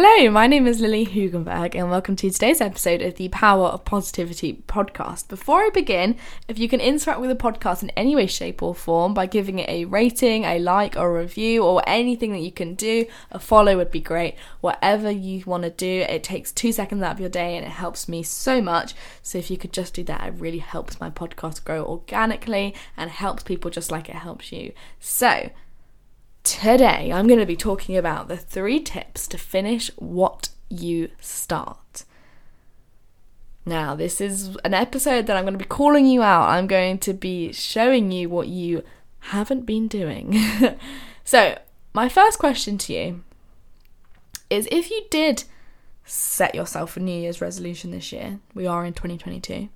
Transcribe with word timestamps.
Hello, 0.00 0.30
my 0.30 0.46
name 0.46 0.68
is 0.68 0.78
Lilly 0.78 1.04
Hoogenberg, 1.04 1.74
and 1.74 1.90
welcome 1.90 2.14
to 2.14 2.30
today's 2.30 2.60
episode 2.60 3.02
of 3.02 3.16
the 3.16 3.28
Power 3.30 3.66
of 3.66 3.84
Positivity 3.84 4.62
podcast. 4.68 5.26
Before 5.26 5.58
I 5.58 5.70
begin, 5.70 6.14
if 6.46 6.56
you 6.56 6.68
can 6.68 6.78
interact 6.78 7.18
with 7.18 7.30
the 7.30 7.34
podcast 7.34 7.82
in 7.82 7.90
any 7.96 8.14
way, 8.14 8.28
shape, 8.28 8.62
or 8.62 8.76
form 8.76 9.12
by 9.12 9.26
giving 9.26 9.58
it 9.58 9.68
a 9.68 9.86
rating, 9.86 10.44
a 10.44 10.60
like, 10.60 10.96
or 10.96 11.18
a 11.18 11.22
review, 11.22 11.64
or 11.64 11.82
anything 11.84 12.30
that 12.30 12.42
you 12.42 12.52
can 12.52 12.76
do, 12.76 13.06
a 13.32 13.40
follow 13.40 13.76
would 13.76 13.90
be 13.90 13.98
great. 13.98 14.36
Whatever 14.60 15.10
you 15.10 15.42
want 15.46 15.64
to 15.64 15.70
do, 15.70 16.02
it 16.08 16.22
takes 16.22 16.52
two 16.52 16.70
seconds 16.70 17.02
out 17.02 17.14
of 17.14 17.20
your 17.20 17.28
day 17.28 17.56
and 17.56 17.66
it 17.66 17.72
helps 17.72 18.08
me 18.08 18.22
so 18.22 18.62
much. 18.62 18.94
So 19.20 19.36
if 19.36 19.50
you 19.50 19.56
could 19.56 19.72
just 19.72 19.94
do 19.94 20.04
that, 20.04 20.28
it 20.28 20.34
really 20.34 20.58
helps 20.58 21.00
my 21.00 21.10
podcast 21.10 21.64
grow 21.64 21.84
organically 21.84 22.72
and 22.96 23.10
helps 23.10 23.42
people 23.42 23.68
just 23.68 23.90
like 23.90 24.08
it 24.08 24.14
helps 24.14 24.52
you. 24.52 24.74
So, 25.00 25.50
Today, 26.48 27.12
I'm 27.12 27.26
going 27.26 27.40
to 27.40 27.44
be 27.44 27.56
talking 27.56 27.94
about 27.94 28.28
the 28.28 28.36
three 28.38 28.80
tips 28.80 29.28
to 29.28 29.36
finish 29.36 29.90
what 29.96 30.48
you 30.70 31.10
start. 31.20 32.04
Now, 33.66 33.94
this 33.94 34.18
is 34.18 34.56
an 34.64 34.72
episode 34.72 35.26
that 35.26 35.36
I'm 35.36 35.44
going 35.44 35.52
to 35.52 35.62
be 35.62 35.66
calling 35.66 36.06
you 36.06 36.22
out. 36.22 36.48
I'm 36.48 36.66
going 36.66 36.96
to 37.00 37.12
be 37.12 37.52
showing 37.52 38.10
you 38.10 38.30
what 38.30 38.48
you 38.48 38.82
haven't 39.18 39.66
been 39.66 39.88
doing. 39.88 40.42
so, 41.22 41.58
my 41.92 42.08
first 42.08 42.38
question 42.38 42.78
to 42.78 42.94
you 42.94 43.24
is 44.48 44.66
if 44.72 44.90
you 44.90 45.04
did 45.10 45.44
set 46.06 46.54
yourself 46.54 46.96
a 46.96 47.00
New 47.00 47.20
Year's 47.20 47.42
resolution 47.42 47.90
this 47.90 48.10
year, 48.10 48.40
we 48.54 48.66
are 48.66 48.86
in 48.86 48.94
2022. 48.94 49.68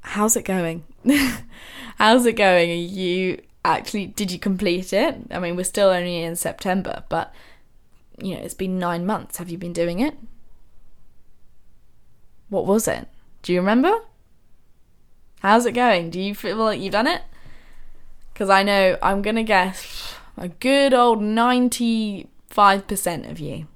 How's 0.00 0.34
it 0.34 0.44
going? 0.44 0.82
How's 1.96 2.26
it 2.26 2.32
going? 2.32 2.70
Are 2.70 2.74
you 2.74 3.40
actually 3.64 4.06
did 4.06 4.30
you 4.30 4.38
complete 4.38 4.92
it? 4.92 5.16
I 5.30 5.38
mean, 5.38 5.56
we're 5.56 5.64
still 5.64 5.88
only 5.88 6.22
in 6.22 6.36
September, 6.36 7.04
but 7.08 7.32
you 8.18 8.34
know, 8.34 8.40
it's 8.40 8.54
been 8.54 8.78
9 8.78 9.04
months. 9.06 9.38
Have 9.38 9.48
you 9.50 9.58
been 9.58 9.72
doing 9.72 10.00
it? 10.00 10.14
What 12.48 12.66
was 12.66 12.86
it? 12.86 13.08
Do 13.42 13.52
you 13.52 13.60
remember? 13.60 14.00
How's 15.40 15.66
it 15.66 15.72
going? 15.72 16.10
Do 16.10 16.20
you 16.20 16.34
feel 16.34 16.56
like 16.56 16.80
you've 16.80 16.92
done 16.92 17.06
it? 17.06 17.22
Because 18.32 18.48
I 18.50 18.62
know 18.62 18.96
I'm 19.02 19.22
going 19.22 19.36
to 19.36 19.42
guess 19.42 20.14
a 20.36 20.48
good 20.48 20.94
old 20.94 21.20
95% 21.20 22.28
of 23.30 23.38
you 23.38 23.66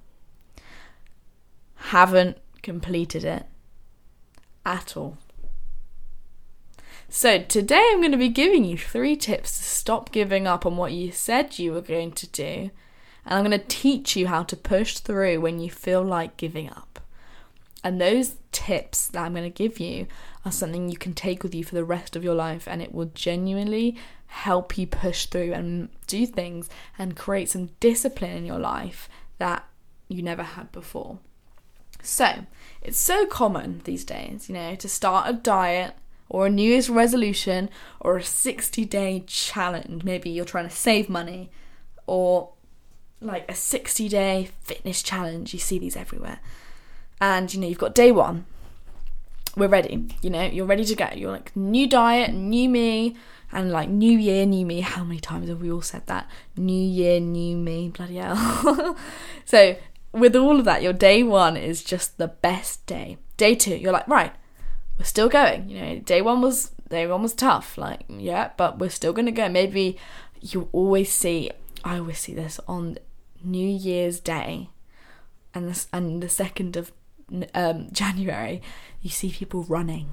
haven't 1.77 2.39
completed 2.63 3.25
it 3.25 3.47
at 4.65 4.97
all. 4.97 5.19
So, 7.11 7.43
today 7.43 7.89
I'm 7.91 8.01
going 8.01 8.13
to 8.13 8.19
be 8.19 8.29
giving 8.29 8.67
you 8.67 8.77
three 8.77 9.17
tips 9.17 9.57
to 9.57 9.65
stop 9.65 10.13
giving 10.13 10.47
up 10.47 10.67
on 10.67 10.77
what 10.77 10.93
you 10.93 11.11
said 11.11 11.59
you 11.59 11.73
were 11.73 11.81
going 11.81 12.13
to 12.13 12.27
do. 12.27 12.71
And 13.25 13.35
I'm 13.35 13.45
going 13.45 13.59
to 13.59 13.67
teach 13.67 14.15
you 14.15 14.27
how 14.27 14.43
to 14.43 14.55
push 14.55 14.99
through 14.99 15.41
when 15.41 15.59
you 15.59 15.71
feel 15.71 16.03
like 16.03 16.37
giving 16.37 16.69
up. 16.69 17.01
And 17.83 17.99
those 17.99 18.37
tips 18.53 19.09
that 19.09 19.25
I'm 19.25 19.33
going 19.33 19.51
to 19.51 19.51
give 19.51 19.81
you 19.81 20.07
are 20.45 20.53
something 20.53 20.91
you 20.91 20.99
can 20.99 21.15
take 21.15 21.43
with 21.43 21.55
you 21.55 21.65
for 21.65 21.75
the 21.75 21.85
rest 21.85 22.15
of 22.15 22.23
your 22.23 22.35
life, 22.35 22.69
and 22.69 22.83
it 22.83 22.93
will 22.93 23.11
genuinely 23.15 23.97
help 24.27 24.77
you 24.77 24.87
push 24.87 25.25
through 25.25 25.55
and 25.55 25.89
do 26.07 26.27
things 26.27 26.69
and 26.99 27.17
create 27.17 27.49
some 27.49 27.71
discipline 27.81 28.37
in 28.37 28.45
your 28.45 28.59
life 28.59 29.09
that 29.39 29.65
you 30.09 30.23
never 30.23 30.43
had 30.43 30.71
before. 30.73 31.19
So, 32.03 32.45
it's 32.83 32.99
so 32.99 33.25
common 33.25 33.81
these 33.85 34.05
days, 34.05 34.51
you 34.51 34.55
know, 34.55 34.75
to 34.75 34.89
start 34.91 35.31
a 35.31 35.33
diet 35.33 35.95
or 36.29 36.47
a 36.47 36.51
New 36.51 36.71
Year's 36.71 36.91
resolution 36.91 37.71
or 38.01 38.17
a 38.19 38.23
60 38.23 38.85
day 38.85 39.25
challenge. 39.27 40.05
Maybe 40.05 40.31
you're 40.31 40.45
trying 40.45 40.69
to 40.69 40.75
save 40.75 41.09
money 41.09 41.51
or 42.07 42.51
like 43.21 43.51
a 43.51 43.55
60 43.55 44.09
day 44.09 44.51
fitness 44.61 45.03
challenge. 45.03 45.53
You 45.53 45.61
see 45.61 45.79
these 45.79 45.97
everywhere. 45.97 46.41
And 47.21 47.53
you 47.53 47.61
know, 47.61 47.67
you've 47.67 47.79
got 47.79 47.95
day 47.95 48.13
one. 48.13 48.47
We're 49.57 49.69
ready. 49.69 50.07
You 50.23 50.31
know, 50.31 50.45
you're 50.45 50.67
ready 50.67 50.85
to 50.85 50.95
go. 50.95 51.09
You're 51.15 51.33
like, 51.33 51.57
new 51.57 51.89
diet, 51.89 52.33
new 52.33 52.69
me, 52.69 53.17
and 53.51 53.73
like, 53.73 53.89
new 53.89 54.17
year, 54.17 54.47
new 54.47 54.65
me. 54.65 54.81
How 54.83 55.03
many 55.03 55.19
times 55.19 55.49
have 55.49 55.61
we 55.61 55.73
all 55.73 55.83
said 55.83 56.07
that? 56.07 56.29
New 56.57 56.73
year, 56.73 57.19
new 57.19 57.57
me. 57.57 57.89
Bloody 57.89 58.17
hell. 58.17 58.97
so, 59.45 59.77
with 60.13 60.37
all 60.37 60.59
of 60.59 60.65
that, 60.65 60.83
your 60.83 60.93
day 60.93 61.25
one 61.25 61.57
is 61.57 61.83
just 61.83 62.19
the 62.19 62.29
best 62.29 62.87
day. 62.87 63.19
Day 63.37 63.55
two, 63.55 63.77
you're 63.77 63.93
like, 63.93 64.07
right, 64.07 64.33
we're 64.99 65.05
still 65.05 65.29
going. 65.29 65.69
You 65.69 65.81
know, 65.81 65.99
day 66.01 66.23
one 66.23 66.41
was 66.41 66.73
day 66.89 67.07
one 67.07 67.23
was 67.23 67.35
tough, 67.35 67.79
like 67.79 68.05
yeah, 68.09 68.51
but 68.57 68.79
we're 68.79 68.91
still 68.91 69.13
gonna 69.13 69.33
go. 69.33 69.49
Maybe 69.49 69.97
you 70.41 70.69
always 70.73 71.13
see. 71.13 71.51
I 71.85 71.99
always 71.99 72.19
see 72.19 72.35
this 72.35 72.59
on 72.67 72.99
New 73.43 73.69
Year's 73.69 74.21
Day, 74.21 74.71
and 75.55 75.69
this 75.69 75.87
and 75.93 76.23
the 76.23 76.29
second 76.29 76.77
of 76.77 76.93
um, 77.55 77.89
January. 77.93 78.61
You 79.01 79.11
see 79.11 79.31
people 79.31 79.63
running 79.65 80.11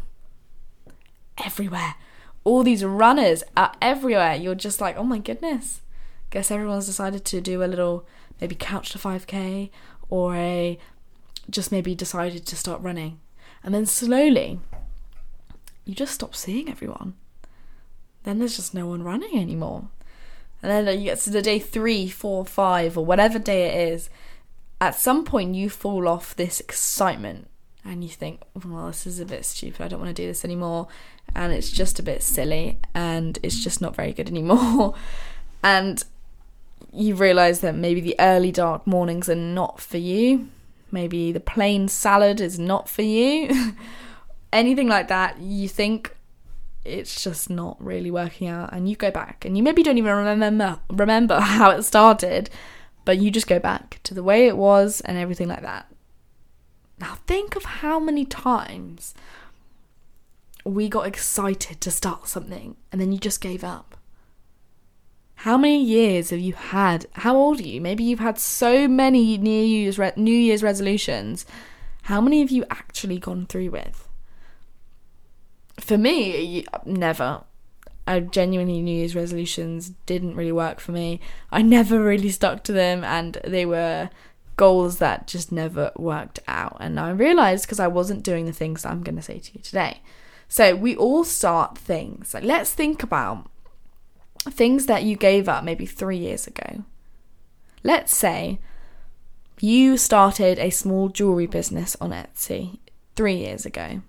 everywhere. 1.43 1.95
All 2.43 2.63
these 2.63 2.85
runners 2.85 3.43
are 3.57 3.73
everywhere. 3.81 4.35
You're 4.35 4.55
just 4.55 4.79
like, 4.79 4.95
oh 4.97 5.03
my 5.03 5.17
goodness. 5.17 5.81
Guess 6.29 6.51
everyone's 6.51 6.85
decided 6.85 7.25
to 7.25 7.41
do 7.41 7.63
a 7.63 7.65
little 7.65 8.05
maybe 8.39 8.55
couch 8.55 8.91
to 8.91 8.99
5k 8.99 9.71
or 10.09 10.35
a 10.35 10.77
just 11.49 11.71
maybe 11.71 11.95
decided 11.95 12.45
to 12.45 12.55
start 12.55 12.81
running. 12.81 13.19
And 13.63 13.73
then 13.73 13.87
slowly 13.87 14.59
you 15.85 15.93
just 15.95 16.13
stop 16.13 16.35
seeing 16.35 16.69
everyone. 16.69 17.13
Then 18.23 18.39
there's 18.39 18.55
just 18.55 18.73
no 18.73 18.87
one 18.87 19.03
running 19.03 19.39
anymore. 19.39 19.87
And 20.61 20.87
then 20.87 20.99
you 20.99 21.05
get 21.05 21.19
to 21.19 21.29
the 21.29 21.43
day 21.43 21.59
three, 21.59 22.09
four, 22.09 22.43
five, 22.45 22.97
or 22.97 23.05
whatever 23.05 23.37
day 23.37 23.65
it 23.67 23.93
is. 23.93 24.09
At 24.81 24.95
some 24.95 25.23
point, 25.23 25.55
you 25.55 25.69
fall 25.69 26.07
off 26.07 26.35
this 26.35 26.59
excitement 26.59 27.47
and 27.85 28.03
you 28.03 28.09
think, 28.09 28.41
well, 28.65 28.87
this 28.87 29.05
is 29.05 29.19
a 29.19 29.25
bit 29.25 29.45
stupid. 29.45 29.81
I 29.81 29.87
don't 29.87 29.99
want 29.99 30.15
to 30.15 30.21
do 30.21 30.27
this 30.27 30.43
anymore. 30.43 30.87
And 31.35 31.53
it's 31.53 31.69
just 31.69 31.99
a 31.99 32.03
bit 32.03 32.23
silly 32.23 32.79
and 32.95 33.37
it's 33.43 33.63
just 33.63 33.79
not 33.79 33.95
very 33.95 34.11
good 34.11 34.27
anymore. 34.35 34.95
and 35.63 36.03
you 36.91 37.13
realize 37.13 37.59
that 37.59 37.75
maybe 37.75 38.01
the 38.01 38.15
early 38.19 38.51
dark 38.51 38.87
mornings 38.87 39.29
are 39.29 39.35
not 39.35 39.79
for 39.79 39.97
you. 39.97 40.49
Maybe 40.91 41.31
the 41.31 41.39
plain 41.39 41.87
salad 41.89 42.41
is 42.41 42.57
not 42.57 42.89
for 42.89 43.01
you. 43.03 43.73
anything 44.51 44.87
like 44.87 45.07
that, 45.07 45.39
you 45.39 45.67
think 45.67 46.15
it's 46.83 47.23
just 47.23 47.49
not 47.49 47.83
really 47.83 48.11
working 48.11 48.47
out, 48.47 48.71
and 48.71 48.89
you 48.89 48.95
go 48.95 49.11
back, 49.11 49.45
and 49.45 49.57
you 49.57 49.63
maybe 49.63 49.83
don't 49.83 49.97
even 49.97 50.15
remember 50.15 50.79
remember 50.89 51.39
how 51.41 51.71
it 51.71 51.83
started, 51.83 52.49
but 53.05 53.17
you 53.17 53.31
just 53.31 53.47
go 53.47 53.59
back 53.59 53.99
to 54.03 54.13
the 54.13 54.23
way 54.23 54.47
it 54.47 54.57
was 54.57 55.01
and 55.01 55.17
everything 55.17 55.47
like 55.47 55.61
that. 55.61 55.91
Now 56.99 57.15
think 57.27 57.55
of 57.55 57.63
how 57.65 57.99
many 57.99 58.25
times 58.25 59.13
we 60.63 60.89
got 60.89 61.05
excited 61.05 61.79
to 61.81 61.91
start 61.91 62.27
something 62.27 62.75
and 62.91 62.99
then 62.99 63.11
you 63.11 63.19
just 63.19 63.41
gave 63.41 63.63
up. 63.63 63.97
How 65.39 65.57
many 65.57 65.83
years 65.83 66.31
have 66.31 66.39
you 66.39 66.53
had? 66.53 67.05
How 67.11 67.35
old 67.35 67.59
are 67.59 67.63
you? 67.63 67.79
Maybe 67.79 68.03
you've 68.03 68.19
had 68.19 68.39
so 68.39 68.87
many 68.87 69.37
New 69.37 69.63
Year's, 69.63 69.99
New 70.15 70.33
Year's 70.33 70.63
resolutions. 70.63 71.45
How 72.03 72.19
many 72.19 72.39
have 72.39 72.49
you 72.49 72.65
actually 72.71 73.19
gone 73.19 73.45
through 73.45 73.69
with? 73.69 74.04
For 75.79 75.97
me, 75.97 76.65
never. 76.85 77.43
I 78.07 78.19
genuinely 78.19 78.81
New 78.81 78.95
Year's 78.97 79.15
resolutions 79.15 79.89
didn't 80.05 80.35
really 80.35 80.51
work 80.51 80.79
for 80.79 80.91
me. 80.91 81.19
I 81.51 81.61
never 81.61 82.01
really 82.03 82.29
stuck 82.29 82.63
to 82.65 82.71
them, 82.71 83.03
and 83.03 83.37
they 83.43 83.65
were 83.65 84.09
goals 84.57 84.99
that 84.99 85.27
just 85.27 85.51
never 85.51 85.91
worked 85.97 86.39
out. 86.47 86.77
And 86.79 86.99
I 86.99 87.09
realized 87.09 87.65
because 87.65 87.79
I 87.79 87.87
wasn't 87.87 88.23
doing 88.23 88.45
the 88.45 88.53
things 88.53 88.83
that 88.83 88.91
I'm 88.91 89.03
going 89.03 89.15
to 89.15 89.21
say 89.21 89.39
to 89.39 89.51
you 89.53 89.59
today. 89.61 90.01
So 90.47 90.75
we 90.75 90.95
all 90.95 91.23
start 91.23 91.77
things. 91.77 92.33
Like 92.33 92.43
let's 92.43 92.73
think 92.73 93.03
about 93.03 93.49
things 94.43 94.85
that 94.85 95.03
you 95.03 95.15
gave 95.15 95.49
up 95.49 95.63
maybe 95.63 95.85
three 95.85 96.17
years 96.17 96.47
ago. 96.47 96.83
Let's 97.83 98.15
say 98.15 98.59
you 99.59 99.97
started 99.97 100.59
a 100.59 100.69
small 100.69 101.09
jewelry 101.09 101.47
business 101.47 101.97
on 101.99 102.11
Etsy 102.11 102.79
three 103.15 103.35
years 103.35 103.65
ago 103.65 104.01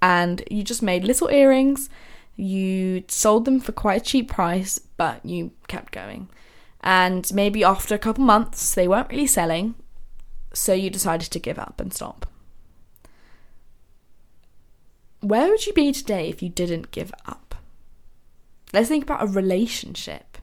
and 0.00 0.42
you 0.50 0.62
just 0.62 0.82
made 0.82 1.04
little 1.04 1.28
earrings. 1.28 1.88
You 2.36 3.04
sold 3.08 3.44
them 3.44 3.60
for 3.60 3.72
quite 3.72 4.02
a 4.02 4.04
cheap 4.04 4.28
price, 4.30 4.78
but 4.96 5.24
you 5.24 5.52
kept 5.66 5.92
going. 5.92 6.28
And 6.80 7.32
maybe 7.34 7.64
after 7.64 7.94
a 7.94 7.98
couple 7.98 8.24
months, 8.24 8.74
they 8.74 8.86
weren't 8.86 9.10
really 9.10 9.26
selling, 9.26 9.74
so 10.52 10.72
you 10.72 10.90
decided 10.90 11.30
to 11.32 11.38
give 11.38 11.58
up 11.58 11.80
and 11.80 11.92
stop. 11.92 12.26
Where 15.20 15.48
would 15.48 15.66
you 15.66 15.72
be 15.72 15.90
today 15.90 16.28
if 16.28 16.42
you 16.42 16.48
didn't 16.48 16.92
give 16.92 17.12
up? 17.26 17.56
Let's 18.72 18.88
think 18.88 19.02
about 19.02 19.24
a 19.24 19.26
relationship. 19.26 20.38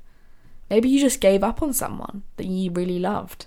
Maybe 0.69 0.89
you 0.89 0.99
just 0.99 1.21
gave 1.21 1.43
up 1.43 1.61
on 1.61 1.71
someone 1.73 2.23
that 2.35 2.47
you 2.47 2.71
really 2.71 2.99
loved. 2.99 3.45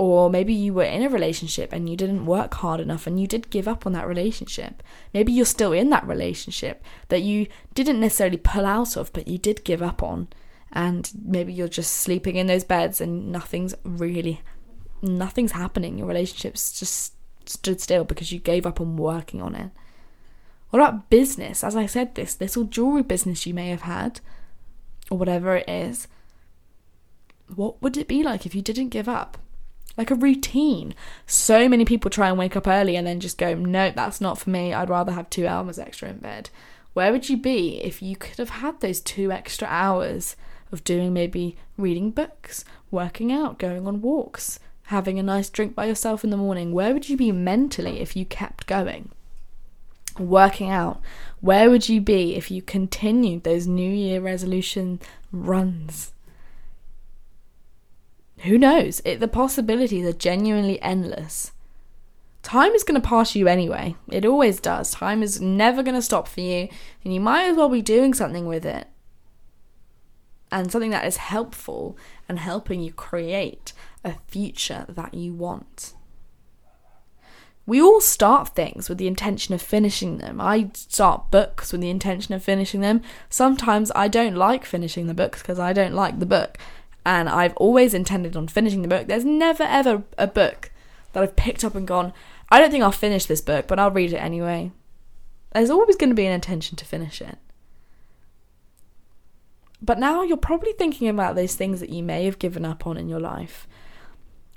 Or 0.00 0.30
maybe 0.30 0.54
you 0.54 0.72
were 0.74 0.84
in 0.84 1.02
a 1.02 1.08
relationship 1.08 1.72
and 1.72 1.90
you 1.90 1.96
didn't 1.96 2.24
work 2.24 2.54
hard 2.54 2.78
enough 2.80 3.08
and 3.08 3.18
you 3.20 3.26
did 3.26 3.50
give 3.50 3.66
up 3.66 3.84
on 3.84 3.92
that 3.94 4.06
relationship. 4.06 4.82
Maybe 5.12 5.32
you're 5.32 5.44
still 5.44 5.72
in 5.72 5.90
that 5.90 6.06
relationship 6.06 6.84
that 7.08 7.22
you 7.22 7.48
didn't 7.74 7.98
necessarily 7.98 8.36
pull 8.36 8.64
out 8.64 8.96
of, 8.96 9.12
but 9.12 9.26
you 9.26 9.38
did 9.38 9.64
give 9.64 9.82
up 9.82 10.00
on. 10.02 10.28
and 10.72 11.10
maybe 11.24 11.52
you're 11.52 11.68
just 11.68 11.92
sleeping 11.92 12.36
in 12.36 12.46
those 12.46 12.64
beds 12.64 13.00
and 13.00 13.32
nothing's 13.32 13.74
really 13.84 14.40
nothing's 15.00 15.52
happening. 15.52 15.98
Your 15.98 16.06
relationship's 16.06 16.78
just 16.78 17.14
stood 17.46 17.80
still 17.80 18.04
because 18.04 18.32
you 18.32 18.38
gave 18.38 18.66
up 18.66 18.80
on 18.80 18.96
working 18.96 19.40
on 19.40 19.54
it. 19.54 19.70
What 20.70 20.80
about 20.80 21.08
business? 21.08 21.64
As 21.64 21.76
I 21.76 21.86
said, 21.86 22.14
this 22.14 22.40
little 22.40 22.64
jewelry 22.64 23.02
business 23.02 23.46
you 23.46 23.54
may 23.54 23.70
have 23.70 23.82
had, 23.82 24.20
or 25.10 25.16
whatever 25.16 25.56
it 25.56 25.68
is. 25.68 26.08
What 27.54 27.80
would 27.80 27.96
it 27.96 28.08
be 28.08 28.22
like 28.22 28.44
if 28.44 28.54
you 28.54 28.60
didn't 28.60 28.90
give 28.90 29.08
up? 29.08 29.38
Like 29.98 30.10
a 30.10 30.14
routine. 30.14 30.94
So 31.26 31.68
many 31.68 31.84
people 31.84 32.10
try 32.10 32.28
and 32.28 32.38
wake 32.38 32.56
up 32.56 32.66
early 32.66 32.96
and 32.96 33.06
then 33.06 33.20
just 33.20 33.36
go, 33.36 33.54
nope, 33.54 33.94
that's 33.96 34.20
not 34.20 34.38
for 34.38 34.48
me. 34.48 34.72
I'd 34.72 34.88
rather 34.88 35.12
have 35.12 35.28
two 35.28 35.46
hours 35.46 35.78
extra 35.78 36.08
in 36.08 36.18
bed. 36.18 36.48
Where 36.94 37.12
would 37.12 37.28
you 37.28 37.36
be 37.36 37.80
if 37.82 38.00
you 38.00 38.16
could 38.16 38.38
have 38.38 38.50
had 38.50 38.80
those 38.80 39.00
two 39.00 39.30
extra 39.30 39.68
hours 39.68 40.36
of 40.72 40.84
doing 40.84 41.12
maybe 41.12 41.56
reading 41.76 42.10
books, 42.10 42.64
working 42.90 43.32
out, 43.32 43.58
going 43.58 43.86
on 43.86 44.00
walks, 44.00 44.58
having 44.84 45.18
a 45.18 45.22
nice 45.22 45.50
drink 45.50 45.74
by 45.74 45.86
yourself 45.86 46.24
in 46.24 46.30
the 46.30 46.36
morning, 46.36 46.72
where 46.72 46.92
would 46.94 47.08
you 47.08 47.16
be 47.16 47.32
mentally 47.32 48.00
if 48.00 48.16
you 48.16 48.24
kept 48.24 48.66
going? 48.66 49.10
Working 50.18 50.70
out, 50.70 51.00
where 51.40 51.70
would 51.70 51.88
you 51.88 52.00
be 52.00 52.34
if 52.34 52.50
you 52.50 52.62
continued 52.62 53.44
those 53.44 53.66
New 53.66 53.90
Year 53.90 54.20
resolution 54.20 55.00
runs? 55.30 56.12
Who 58.44 58.58
knows? 58.58 59.02
It, 59.04 59.20
the 59.20 59.28
possibilities 59.28 60.06
are 60.06 60.12
genuinely 60.12 60.80
endless. 60.80 61.52
Time 62.42 62.72
is 62.72 62.84
going 62.84 63.00
to 63.00 63.06
pass 63.06 63.34
you 63.34 63.48
anyway. 63.48 63.96
It 64.08 64.24
always 64.24 64.60
does. 64.60 64.92
Time 64.92 65.22
is 65.22 65.40
never 65.40 65.82
going 65.82 65.96
to 65.96 66.02
stop 66.02 66.28
for 66.28 66.40
you, 66.40 66.68
and 67.04 67.12
you 67.12 67.20
might 67.20 67.48
as 67.48 67.56
well 67.56 67.68
be 67.68 67.82
doing 67.82 68.14
something 68.14 68.46
with 68.46 68.64
it. 68.64 68.86
And 70.50 70.72
something 70.72 70.90
that 70.92 71.06
is 71.06 71.18
helpful 71.18 71.98
and 72.28 72.38
helping 72.38 72.80
you 72.80 72.92
create 72.92 73.72
a 74.04 74.14
future 74.28 74.86
that 74.88 75.12
you 75.12 75.34
want. 75.34 75.94
We 77.66 77.82
all 77.82 78.00
start 78.00 78.54
things 78.54 78.88
with 78.88 78.96
the 78.96 79.06
intention 79.06 79.54
of 79.54 79.60
finishing 79.60 80.16
them. 80.16 80.40
I 80.40 80.70
start 80.72 81.30
books 81.30 81.70
with 81.70 81.82
the 81.82 81.90
intention 81.90 82.32
of 82.32 82.42
finishing 82.42 82.80
them. 82.80 83.02
Sometimes 83.28 83.92
I 83.94 84.08
don't 84.08 84.36
like 84.36 84.64
finishing 84.64 85.06
the 85.06 85.12
books 85.12 85.42
because 85.42 85.58
I 85.58 85.74
don't 85.74 85.92
like 85.92 86.18
the 86.18 86.24
book. 86.24 86.56
And 87.08 87.26
I've 87.26 87.56
always 87.56 87.94
intended 87.94 88.36
on 88.36 88.48
finishing 88.48 88.82
the 88.82 88.88
book. 88.88 89.06
There's 89.06 89.24
never 89.24 89.62
ever 89.62 90.02
a 90.18 90.26
book 90.26 90.70
that 91.14 91.22
I've 91.22 91.36
picked 91.36 91.64
up 91.64 91.74
and 91.74 91.88
gone, 91.88 92.12
I 92.50 92.60
don't 92.60 92.70
think 92.70 92.84
I'll 92.84 92.92
finish 92.92 93.24
this 93.24 93.40
book, 93.40 93.66
but 93.66 93.78
I'll 93.78 93.90
read 93.90 94.12
it 94.12 94.18
anyway. 94.18 94.72
There's 95.54 95.70
always 95.70 95.96
going 95.96 96.10
to 96.10 96.14
be 96.14 96.26
an 96.26 96.34
intention 96.34 96.76
to 96.76 96.84
finish 96.84 97.22
it. 97.22 97.38
But 99.80 99.98
now 99.98 100.22
you're 100.22 100.36
probably 100.36 100.74
thinking 100.74 101.08
about 101.08 101.34
those 101.34 101.54
things 101.54 101.80
that 101.80 101.88
you 101.88 102.02
may 102.02 102.26
have 102.26 102.38
given 102.38 102.66
up 102.66 102.86
on 102.86 102.98
in 102.98 103.08
your 103.08 103.20
life. 103.20 103.66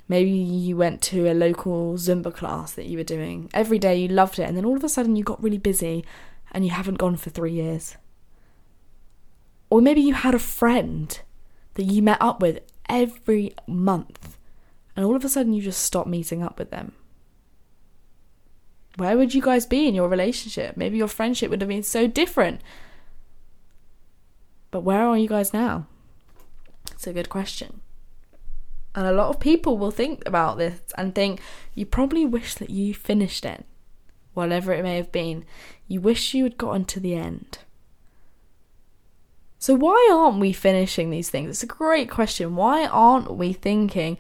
Maybe 0.10 0.32
you 0.32 0.76
went 0.76 1.02
to 1.04 1.32
a 1.32 1.34
local 1.34 1.94
Zumba 1.94 2.36
class 2.36 2.74
that 2.74 2.88
you 2.88 2.98
were 2.98 3.06
doing. 3.06 3.50
Every 3.54 3.80
day 3.80 3.96
you 3.96 4.10
loved 4.10 4.40
it, 4.40 4.44
and 4.44 4.58
then 4.58 4.66
all 4.66 4.76
of 4.76 4.84
a 4.84 4.90
sudden 4.90 5.16
you 5.16 5.24
got 5.24 5.42
really 5.42 5.58
busy 5.58 6.04
and 6.52 6.66
you 6.66 6.72
haven't 6.72 6.96
gone 6.96 7.16
for 7.16 7.30
three 7.30 7.54
years. 7.54 7.96
Or 9.70 9.80
maybe 9.80 10.02
you 10.02 10.16
had 10.16 10.36
a 10.36 10.40
friend 10.40 11.18
that 11.82 11.92
you 11.92 12.04
met 12.04 12.22
up 12.22 12.42
with 12.42 12.60
every 12.88 13.56
month, 13.68 14.38
and 14.96 15.04
all 15.04 15.16
of 15.16 15.26
a 15.26 15.30
sudden 15.30 15.52
you 15.52 15.64
just 15.64 15.82
stopped 15.82 16.08
meeting 16.08 16.44
up 16.44 16.60
with 16.60 16.70
them. 16.70 16.92
Where 18.98 19.18
would 19.18 19.34
you 19.34 19.42
guys 19.42 19.66
be 19.66 19.88
in 19.88 19.96
your 19.96 20.08
relationship? 20.08 20.78
Maybe 20.78 20.98
your 21.00 21.08
friendship 21.08 21.50
would 21.50 21.60
have 21.60 21.68
been 21.68 21.82
so 21.82 22.06
different. 22.06 22.62
But 24.70 24.82
where 24.82 25.08
are 25.08 25.18
you 25.18 25.28
guys 25.28 25.54
now? 25.54 25.88
It's 26.92 27.08
a 27.08 27.14
good 27.14 27.30
question. 27.30 27.82
And 28.94 29.08
a 29.08 29.12
lot 29.12 29.30
of 29.30 29.40
people 29.40 29.80
will 29.80 29.90
think 29.90 30.22
about 30.28 30.60
this 30.60 30.82
and 30.96 31.16
think 31.16 31.42
you 31.74 31.88
probably 31.88 32.26
wish 32.28 32.54
that 32.56 32.70
you 32.70 32.94
finished 32.94 33.44
it, 33.44 33.66
whatever 34.36 34.72
it 34.72 34.84
may 34.84 34.98
have 34.98 35.12
been. 35.12 35.46
You 35.88 36.00
wish 36.00 36.36
you 36.36 36.44
had 36.44 36.60
gotten 36.60 36.86
to 36.86 37.00
the 37.00 37.16
end. 37.16 37.58
So, 39.62 39.76
why 39.76 40.10
aren't 40.12 40.40
we 40.40 40.54
finishing 40.54 41.12
these 41.12 41.30
things? 41.30 41.52
It's 41.52 41.62
a 41.62 41.68
great 41.68 42.10
question. 42.10 42.56
Why 42.56 42.88
aren't 42.88 43.38
we 43.38 43.54
thinking, 43.54 44.18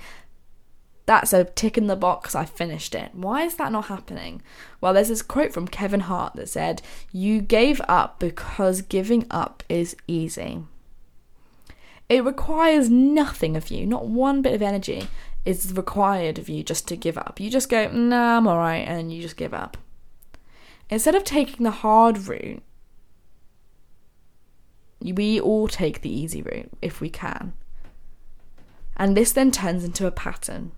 that's 1.07 1.33
a 1.33 1.45
tick 1.45 1.79
in 1.79 1.87
the 1.87 1.95
box, 1.95 2.35
I 2.35 2.45
finished 2.45 2.93
it? 2.93 3.09
Why 3.15 3.45
is 3.45 3.55
that 3.55 3.71
not 3.71 3.85
happening? 3.85 4.43
Well, 4.79 4.93
there's 4.93 5.07
this 5.07 5.23
quote 5.23 5.51
from 5.51 5.67
Kevin 5.67 6.01
Hart 6.01 6.35
that 6.35 6.47
said, 6.47 6.83
You 7.11 7.41
gave 7.41 7.81
up 7.87 8.19
because 8.19 8.83
giving 8.83 9.25
up 9.31 9.63
is 9.67 9.95
easy. 10.07 10.63
It 12.07 12.23
requires 12.23 12.91
nothing 12.91 13.57
of 13.57 13.71
you, 13.71 13.87
not 13.87 14.05
one 14.05 14.43
bit 14.43 14.53
of 14.53 14.61
energy 14.61 15.07
is 15.43 15.73
required 15.73 16.37
of 16.37 16.49
you 16.49 16.61
just 16.61 16.87
to 16.89 16.95
give 16.95 17.17
up. 17.17 17.39
You 17.39 17.49
just 17.49 17.67
go, 17.67 17.89
nah, 17.89 18.37
I'm 18.37 18.47
alright, 18.47 18.87
and 18.87 19.11
you 19.11 19.23
just 19.23 19.37
give 19.37 19.55
up. 19.55 19.75
Instead 20.87 21.15
of 21.15 21.23
taking 21.23 21.63
the 21.63 21.71
hard 21.71 22.27
route, 22.27 22.61
we 25.01 25.39
all 25.39 25.67
take 25.67 26.01
the 26.01 26.09
easy 26.09 26.41
route 26.41 26.71
if 26.81 27.01
we 27.01 27.09
can. 27.09 27.53
And 28.95 29.15
this 29.15 29.31
then 29.31 29.51
turns 29.51 29.83
into 29.83 30.05
a 30.07 30.11
pattern. 30.11 30.71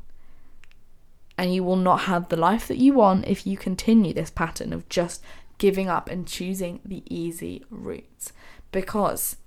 And 1.37 1.53
you 1.53 1.63
will 1.63 1.75
not 1.75 2.01
have 2.01 2.29
the 2.29 2.37
life 2.37 2.67
that 2.67 2.77
you 2.77 2.93
want 2.93 3.27
if 3.27 3.45
you 3.45 3.57
continue 3.57 4.13
this 4.13 4.29
pattern 4.29 4.71
of 4.71 4.87
just 4.87 5.23
giving 5.57 5.89
up 5.89 6.09
and 6.09 6.27
choosing 6.27 6.79
the 6.85 7.03
easy 7.09 7.63
routes. 7.69 8.31
Because 8.71 9.37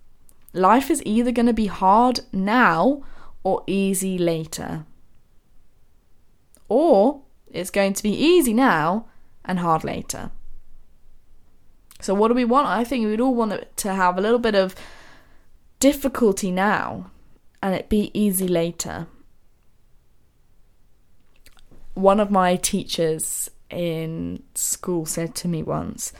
Life 0.56 0.90
is 0.90 1.02
either 1.04 1.32
going 1.32 1.46
to 1.46 1.52
be 1.52 1.66
hard 1.66 2.20
now 2.32 3.02
or 3.42 3.62
easy 3.66 4.16
later. 4.16 4.86
Or 6.66 7.20
it's 7.52 7.68
going 7.68 7.92
to 7.92 8.02
be 8.02 8.10
easy 8.10 8.54
now 8.54 9.04
and 9.44 9.58
hard 9.58 9.84
later. 9.84 10.30
So, 12.00 12.14
what 12.14 12.28
do 12.28 12.34
we 12.34 12.44
want? 12.44 12.68
I 12.68 12.84
think 12.84 13.06
we'd 13.06 13.20
all 13.20 13.34
want 13.34 13.76
to 13.76 13.94
have 13.94 14.18
a 14.18 14.20
little 14.20 14.38
bit 14.38 14.54
of 14.54 14.74
difficulty 15.80 16.50
now 16.50 17.10
and 17.62 17.74
it 17.74 17.88
be 17.88 18.10
easy 18.14 18.48
later. 18.48 19.06
One 21.94 22.20
of 22.20 22.30
my 22.30 22.56
teachers 22.56 23.50
in 23.70 24.42
school 24.54 25.06
said 25.06 25.34
to 25.36 25.48
me 25.48 25.62
once, 25.62 26.12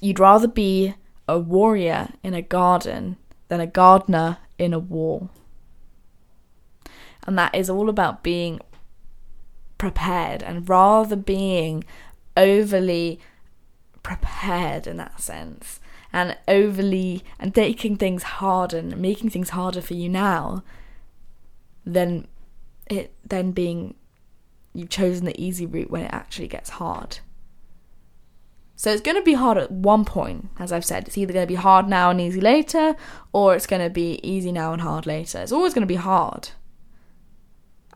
You'd 0.00 0.18
rather 0.18 0.48
be 0.48 0.94
a 1.26 1.38
warrior 1.38 2.10
in 2.22 2.34
a 2.34 2.42
garden 2.42 3.16
than 3.48 3.60
a 3.60 3.66
gardener 3.66 4.38
in 4.58 4.72
a 4.72 4.78
war. 4.78 5.30
And 7.26 7.38
that 7.38 7.54
is 7.54 7.70
all 7.70 7.88
about 7.88 8.22
being 8.22 8.60
prepared 9.78 10.42
and 10.42 10.68
rather 10.68 11.16
being 11.16 11.84
overly 12.36 13.20
prepared 14.04 14.86
in 14.86 14.98
that 14.98 15.20
sense 15.20 15.80
and 16.12 16.36
overly 16.46 17.24
and 17.40 17.52
taking 17.52 17.96
things 17.96 18.22
harder 18.22 18.78
and 18.78 18.96
making 18.96 19.30
things 19.30 19.50
harder 19.50 19.80
for 19.80 19.94
you 19.94 20.08
now 20.08 20.62
than 21.84 22.28
it 22.86 23.12
then 23.24 23.50
being 23.50 23.94
you've 24.72 24.90
chosen 24.90 25.24
the 25.24 25.40
easy 25.42 25.66
route 25.66 25.90
when 25.90 26.02
it 26.02 26.12
actually 26.12 26.46
gets 26.46 26.70
hard. 26.70 27.18
So 28.76 28.92
it's 28.92 29.02
going 29.02 29.16
to 29.16 29.22
be 29.22 29.34
hard 29.34 29.56
at 29.56 29.70
one 29.70 30.04
point, 30.04 30.50
as 30.58 30.72
I've 30.72 30.84
said. 30.84 31.06
It's 31.06 31.16
either 31.16 31.32
going 31.32 31.46
to 31.46 31.52
be 31.52 31.54
hard 31.54 31.88
now 31.88 32.10
and 32.10 32.20
easy 32.20 32.40
later, 32.40 32.96
or 33.32 33.54
it's 33.54 33.66
going 33.66 33.82
to 33.82 33.90
be 33.90 34.20
easy 34.22 34.50
now 34.50 34.72
and 34.72 34.82
hard 34.82 35.06
later. 35.06 35.38
It's 35.40 35.52
always 35.52 35.74
going 35.74 35.86
to 35.86 35.86
be 35.86 35.94
hard. 35.94 36.50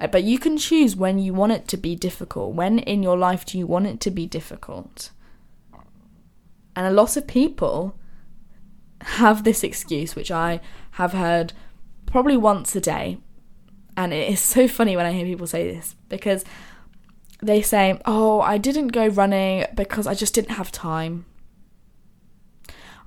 Uh, 0.00 0.06
but 0.06 0.22
you 0.22 0.38
can 0.38 0.56
choose 0.56 0.94
when 0.94 1.18
you 1.18 1.34
want 1.34 1.52
it 1.52 1.66
to 1.68 1.76
be 1.76 1.96
difficult. 1.96 2.54
When 2.54 2.78
in 2.78 3.02
your 3.02 3.18
life 3.18 3.44
do 3.44 3.58
you 3.58 3.66
want 3.66 3.88
it 3.88 4.00
to 4.00 4.10
be 4.10 4.26
difficult? 4.26 5.10
And 6.78 6.86
a 6.86 6.92
lot 6.92 7.16
of 7.16 7.26
people 7.26 7.98
have 9.00 9.42
this 9.42 9.64
excuse, 9.64 10.14
which 10.14 10.30
I 10.30 10.60
have 10.92 11.12
heard 11.12 11.52
probably 12.06 12.36
once 12.36 12.76
a 12.76 12.80
day. 12.80 13.18
And 13.96 14.14
it 14.14 14.30
is 14.30 14.40
so 14.54 14.68
funny 14.68 14.96
when 14.96 15.04
I 15.04 15.12
hear 15.12 15.26
people 15.26 15.48
say 15.48 15.68
this 15.68 15.96
because 16.08 16.44
they 17.42 17.62
say, 17.62 18.00
Oh, 18.04 18.40
I 18.40 18.58
didn't 18.58 18.88
go 18.88 19.08
running 19.08 19.66
because 19.74 20.06
I 20.06 20.14
just 20.14 20.34
didn't 20.34 20.52
have 20.52 20.70
time. 20.70 21.26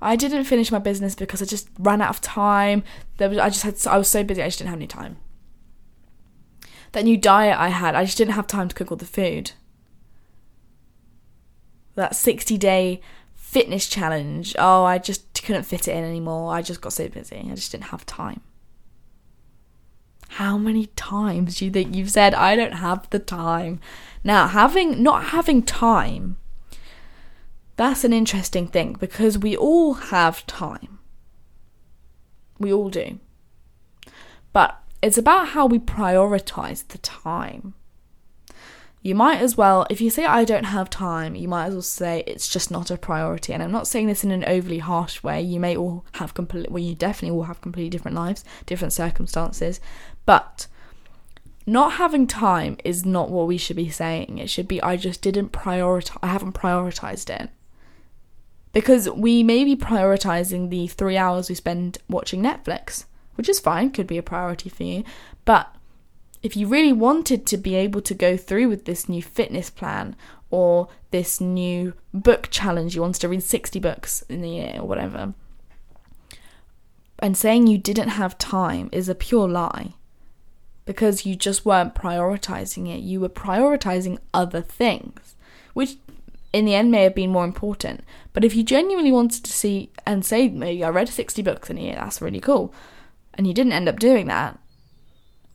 I 0.02 0.16
didn't 0.16 0.44
finish 0.44 0.70
my 0.70 0.78
business 0.78 1.14
because 1.14 1.40
I 1.40 1.46
just 1.46 1.70
ran 1.78 2.02
out 2.02 2.10
of 2.10 2.20
time. 2.20 2.84
There 3.16 3.30
was, 3.30 3.38
I 3.38 3.48
just 3.48 3.62
had, 3.62 3.78
I 3.86 3.96
was 3.96 4.08
so 4.08 4.22
busy, 4.22 4.42
I 4.42 4.48
just 4.48 4.58
didn't 4.58 4.68
have 4.68 4.78
any 4.78 4.86
time. 4.86 5.16
That 6.92 7.04
new 7.04 7.16
diet 7.16 7.58
I 7.58 7.68
had, 7.68 7.94
I 7.94 8.04
just 8.04 8.18
didn't 8.18 8.34
have 8.34 8.46
time 8.46 8.68
to 8.68 8.74
cook 8.74 8.90
all 8.90 8.98
the 8.98 9.06
food. 9.06 9.52
That 11.94 12.14
60 12.14 12.58
day 12.58 13.00
fitness 13.52 13.86
challenge, 13.86 14.56
oh, 14.58 14.82
I 14.84 14.96
just 14.96 15.42
couldn't 15.44 15.64
fit 15.64 15.86
it 15.86 15.94
in 15.94 16.04
anymore. 16.04 16.54
I 16.54 16.62
just 16.62 16.80
got 16.80 16.94
so 16.94 17.06
busy, 17.06 17.36
I 17.36 17.54
just 17.54 17.70
didn't 17.70 17.84
have 17.84 18.06
time. 18.06 18.40
How 20.30 20.56
many 20.56 20.86
times 20.96 21.58
do 21.58 21.66
you 21.66 21.70
think 21.70 21.94
you've 21.94 22.10
said, 22.10 22.32
I 22.32 22.56
don't 22.56 22.72
have 22.72 23.10
the 23.10 23.18
time? 23.18 23.78
Now, 24.24 24.46
having 24.48 25.02
not 25.02 25.24
having 25.24 25.62
time, 25.62 26.38
that's 27.76 28.04
an 28.04 28.14
interesting 28.14 28.66
thing 28.68 28.94
because 28.98 29.36
we 29.36 29.54
all 29.54 29.94
have 29.94 30.46
time. 30.46 31.00
We 32.58 32.72
all 32.72 32.88
do. 32.88 33.18
But 34.54 34.80
it's 35.02 35.18
about 35.18 35.48
how 35.48 35.66
we 35.66 35.78
prioritize 35.78 36.88
the 36.88 36.98
time. 36.98 37.74
You 39.04 39.16
might 39.16 39.40
as 39.40 39.56
well, 39.56 39.84
if 39.90 40.00
you 40.00 40.10
say, 40.10 40.24
I 40.24 40.44
don't 40.44 40.64
have 40.64 40.88
time, 40.88 41.34
you 41.34 41.48
might 41.48 41.66
as 41.66 41.72
well 41.72 41.82
say 41.82 42.22
it's 42.24 42.48
just 42.48 42.70
not 42.70 42.88
a 42.90 42.96
priority. 42.96 43.52
And 43.52 43.60
I'm 43.60 43.72
not 43.72 43.88
saying 43.88 44.06
this 44.06 44.22
in 44.22 44.30
an 44.30 44.44
overly 44.44 44.78
harsh 44.78 45.24
way. 45.24 45.42
You 45.42 45.58
may 45.58 45.76
all 45.76 46.04
have 46.12 46.34
complete, 46.34 46.70
well, 46.70 46.82
you 46.82 46.94
definitely 46.94 47.36
all 47.36 47.44
have 47.44 47.60
completely 47.60 47.90
different 47.90 48.16
lives, 48.16 48.44
different 48.64 48.92
circumstances. 48.92 49.80
But 50.24 50.68
not 51.66 51.94
having 51.94 52.28
time 52.28 52.76
is 52.84 53.04
not 53.04 53.28
what 53.28 53.48
we 53.48 53.58
should 53.58 53.74
be 53.76 53.90
saying. 53.90 54.38
It 54.38 54.48
should 54.48 54.68
be, 54.68 54.80
I 54.80 54.96
just 54.96 55.20
didn't 55.20 55.50
prioritize, 55.50 56.18
I 56.22 56.28
haven't 56.28 56.54
prioritized 56.54 57.28
it. 57.28 57.50
Because 58.72 59.10
we 59.10 59.42
may 59.42 59.64
be 59.64 59.74
prioritizing 59.74 60.70
the 60.70 60.86
three 60.86 61.16
hours 61.16 61.48
we 61.48 61.56
spend 61.56 61.98
watching 62.08 62.40
Netflix, 62.40 63.06
which 63.34 63.48
is 63.48 63.58
fine, 63.58 63.90
could 63.90 64.06
be 64.06 64.16
a 64.16 64.22
priority 64.22 64.68
for 64.68 64.84
you. 64.84 65.02
But 65.44 65.74
if 66.42 66.56
you 66.56 66.66
really 66.66 66.92
wanted 66.92 67.46
to 67.46 67.56
be 67.56 67.74
able 67.74 68.00
to 68.02 68.14
go 68.14 68.36
through 68.36 68.68
with 68.68 68.84
this 68.84 69.08
new 69.08 69.22
fitness 69.22 69.70
plan 69.70 70.16
or 70.50 70.88
this 71.10 71.40
new 71.40 71.94
book 72.12 72.48
challenge, 72.50 72.94
you 72.94 73.00
wanted 73.00 73.20
to 73.20 73.28
read 73.28 73.42
60 73.42 73.78
books 73.80 74.22
in 74.28 74.44
a 74.44 74.48
year 74.48 74.74
or 74.78 74.86
whatever, 74.86 75.34
and 77.20 77.36
saying 77.36 77.66
you 77.66 77.78
didn't 77.78 78.08
have 78.08 78.36
time 78.38 78.88
is 78.92 79.08
a 79.08 79.14
pure 79.14 79.48
lie 79.48 79.94
because 80.84 81.24
you 81.24 81.36
just 81.36 81.64
weren't 81.64 81.94
prioritizing 81.94 82.92
it. 82.92 83.00
You 83.00 83.20
were 83.20 83.28
prioritizing 83.28 84.18
other 84.34 84.60
things, 84.60 85.36
which 85.74 85.96
in 86.52 86.64
the 86.64 86.74
end 86.74 86.90
may 86.90 87.04
have 87.04 87.14
been 87.14 87.30
more 87.30 87.44
important. 87.44 88.02
But 88.32 88.44
if 88.44 88.56
you 88.56 88.64
genuinely 88.64 89.12
wanted 89.12 89.44
to 89.44 89.52
see 89.52 89.90
and 90.04 90.24
say, 90.24 90.48
maybe 90.48 90.82
I 90.82 90.88
read 90.88 91.08
60 91.08 91.40
books 91.42 91.70
in 91.70 91.78
a 91.78 91.82
year, 91.82 91.94
that's 91.94 92.20
really 92.20 92.40
cool, 92.40 92.74
and 93.34 93.46
you 93.46 93.54
didn't 93.54 93.72
end 93.72 93.88
up 93.88 94.00
doing 94.00 94.26
that, 94.26 94.58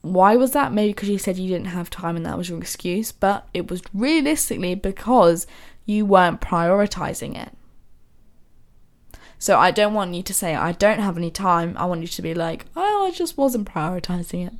why 0.02 0.36
was 0.36 0.52
that? 0.52 0.72
Maybe 0.72 0.92
because 0.92 1.08
you 1.08 1.18
said 1.18 1.38
you 1.38 1.48
didn't 1.48 1.68
have 1.68 1.90
time 1.90 2.16
and 2.16 2.24
that 2.24 2.38
was 2.38 2.48
your 2.48 2.58
excuse, 2.58 3.12
but 3.12 3.48
it 3.52 3.70
was 3.70 3.82
realistically 3.92 4.74
because 4.74 5.46
you 5.86 6.06
weren't 6.06 6.40
prioritizing 6.40 7.36
it. 7.36 7.52
So 9.38 9.58
I 9.58 9.70
don't 9.70 9.94
want 9.94 10.14
you 10.14 10.22
to 10.22 10.34
say, 10.34 10.54
I 10.54 10.72
don't 10.72 10.98
have 11.00 11.16
any 11.16 11.30
time. 11.30 11.76
I 11.78 11.86
want 11.86 12.02
you 12.02 12.08
to 12.08 12.22
be 12.22 12.34
like, 12.34 12.66
oh, 12.76 13.06
I 13.06 13.10
just 13.10 13.36
wasn't 13.36 13.68
prioritizing 13.68 14.46
it. 14.46 14.52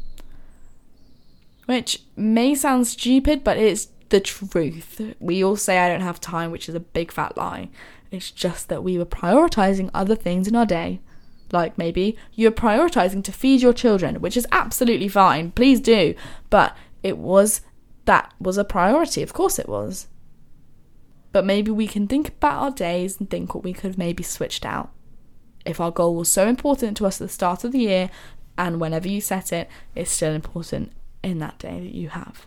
Which 1.67 2.03
may 2.17 2.55
sound 2.55 2.87
stupid, 2.87 3.45
but 3.45 3.59
it's 3.59 3.89
the 4.09 4.21
truth. 4.21 5.15
We 5.21 5.45
all 5.45 5.57
say, 5.57 5.79
I 5.79 5.89
don't 5.89 6.01
have 6.01 6.21
time, 6.21 6.51
which 6.51 6.69
is 6.69 6.75
a 6.75 6.81
big 6.81 7.13
fat 7.13 7.37
lie. 7.37 7.69
It's 8.11 8.31
just 8.31 8.69
that 8.69 8.83
we 8.83 8.97
were 8.97 9.05
prioritizing 9.05 9.91
other 9.93 10.15
things 10.15 10.49
in 10.49 10.57
our 10.57 10.65
day 10.65 11.01
like 11.53 11.79
maybe 11.79 12.17
you're 12.35 12.51
prioritizing 12.51 13.25
to 13.25 13.33
feed 13.33 13.63
your 13.63 13.73
children, 13.73 14.21
which 14.21 14.37
is 14.37 14.47
absolutely 14.53 15.09
fine. 15.09 15.51
Please 15.53 15.81
do. 15.81 16.15
But 16.51 16.77
it 17.03 17.19
was 17.19 17.63
that 18.05 18.33
was 18.41 18.57
a 18.57 18.65
priority. 18.65 19.23
Of 19.23 19.33
course 19.33 19.59
it 19.59 19.69
was. 19.69 20.09
But 21.33 21.45
maybe 21.45 21.71
we 21.71 21.87
can 21.87 22.07
think 22.07 22.29
about 22.29 22.63
our 22.63 22.71
days 22.71 23.19
and 23.19 23.29
think 23.29 23.55
what 23.55 23.65
we 23.65 23.73
could 23.73 23.89
have 23.89 23.99
maybe 23.99 24.23
switched 24.23 24.65
out. 24.65 24.91
If 25.67 25.81
our 25.81 25.91
goal 25.91 26.15
was 26.15 26.33
so 26.33 26.47
important 26.47 26.97
to 26.97 27.07
us 27.07 27.21
at 27.21 27.29
the 27.29 27.33
start 27.33 27.65
of 27.65 27.73
the 27.73 27.81
year, 27.81 28.11
and 28.57 28.81
whenever 28.81 29.09
you 29.09 29.21
set 29.21 29.53
it, 29.53 29.69
it's 29.95 30.11
still 30.11 30.33
important 30.33 30.93
in 31.23 31.39
that 31.39 31.59
day 31.59 31.81
that 31.81 31.95
you 31.95 32.09
have. 32.09 32.47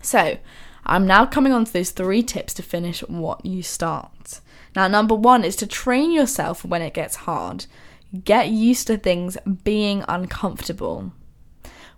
So, 0.00 0.38
I'm 0.86 1.06
now 1.06 1.26
coming 1.26 1.52
on 1.52 1.64
to 1.64 1.72
those 1.72 1.90
three 1.90 2.22
tips 2.22 2.54
to 2.54 2.62
finish 2.62 3.00
what 3.00 3.44
you 3.44 3.62
start. 3.62 4.40
Now, 4.74 4.86
number 4.88 5.14
one 5.14 5.44
is 5.44 5.56
to 5.56 5.66
train 5.66 6.12
yourself 6.12 6.64
when 6.64 6.80
it 6.80 6.94
gets 6.94 7.16
hard. 7.16 7.66
Get 8.24 8.48
used 8.48 8.86
to 8.86 8.96
things 8.96 9.36
being 9.64 10.04
uncomfortable. 10.08 11.12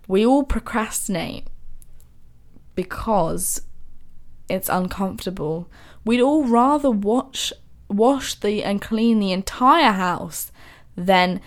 We 0.07 0.25
all 0.25 0.43
procrastinate 0.43 1.47
because 2.73 3.61
it's 4.49 4.69
uncomfortable. 4.69 5.69
We'd 6.03 6.21
all 6.21 6.45
rather 6.45 6.89
watch 6.89 7.53
wash 7.89 8.35
the 8.35 8.63
and 8.63 8.81
clean 8.81 9.19
the 9.19 9.31
entire 9.31 9.91
house 9.91 10.51
than 10.95 11.41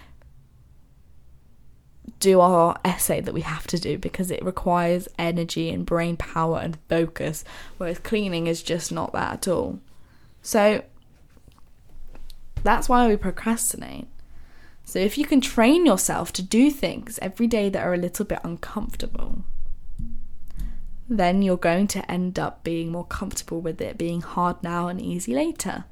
do 2.23 2.41
our 2.41 2.79
essay 2.85 3.21
that 3.21 3.35
we 3.35 3.41
have 3.41 3.67
to 3.67 3.79
do 3.79 3.99
because 3.99 4.31
it 4.31 4.45
requires 4.45 5.09
energy 5.19 5.71
and 5.71 5.85
brain 5.85 6.17
power 6.17 6.61
and 6.61 6.79
focus, 6.89 7.45
whereas 7.77 7.99
cleaning 7.99 8.47
is 8.47 8.63
just 8.63 8.93
not 8.93 9.13
that 9.13 9.33
at 9.33 9.49
all. 9.49 9.81
So 10.41 10.85
that's 12.63 12.89
why 12.89 13.09
we 13.09 13.17
procrastinate. 13.17 14.07
So 14.85 15.01
if 15.01 15.19
you 15.19 15.27
can 15.27 15.41
train 15.41 15.85
yourself 15.85 16.33
to 16.35 16.43
do 16.43 16.71
things 16.71 17.19
every 17.21 17.49
day 17.49 17.69
that 17.69 17.85
are 17.85 17.95
a 17.95 17.99
little 17.99 18.25
bit 18.25 18.39
uncomfortable, 18.45 19.45
then 21.09 21.43
you're 21.43 21.57
going 21.57 21.89
to 21.89 22.11
end 22.11 22.39
up 22.39 22.63
being 22.63 22.93
more 22.93 23.05
comfortable 23.05 23.61
with 23.61 23.81
it 23.81 23.99
being 23.99 24.21
hard 24.21 24.63
now 24.63 24.87
and 24.87 25.01
easy 25.01 25.35
later. 25.35 25.85